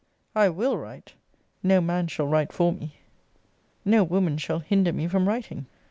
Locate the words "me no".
2.73-4.03